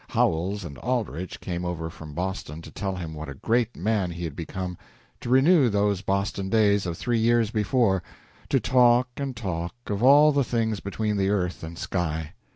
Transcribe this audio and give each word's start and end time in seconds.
Howells 0.09 0.63
and 0.65 0.79
Aldrich 0.79 1.39
came 1.41 1.63
over 1.63 1.91
from 1.91 2.15
Boston 2.15 2.63
to 2.63 2.71
tell 2.71 2.95
him 2.95 3.13
what 3.13 3.29
a 3.29 3.35
great 3.35 3.75
man 3.77 4.09
he 4.09 4.23
had 4.23 4.35
become 4.35 4.75
to 5.19 5.29
renew 5.29 5.69
those 5.69 6.01
Boston 6.01 6.49
days 6.49 6.87
of 6.87 6.97
three 6.97 7.19
years 7.19 7.51
before 7.51 8.01
to 8.49 8.59
talk 8.59 9.09
and 9.17 9.35
talk 9.35 9.75
of 9.85 10.01
all 10.01 10.31
the 10.31 10.43
things 10.43 10.79
between 10.79 11.17
the 11.17 11.29
earth 11.29 11.61
and 11.61 11.77
sky. 11.77 12.33